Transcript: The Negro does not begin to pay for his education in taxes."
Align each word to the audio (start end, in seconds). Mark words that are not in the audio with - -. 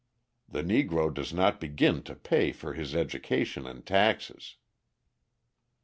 The 0.49 0.63
Negro 0.63 1.13
does 1.13 1.31
not 1.31 1.59
begin 1.61 2.01
to 2.05 2.15
pay 2.15 2.51
for 2.51 2.73
his 2.73 2.95
education 2.95 3.67
in 3.67 3.83
taxes." 3.83 4.55